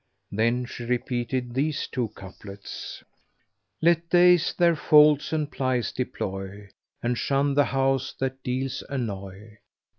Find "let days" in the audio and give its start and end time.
3.83-4.51